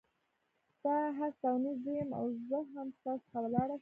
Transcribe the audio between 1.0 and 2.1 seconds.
هست او نیست زه یم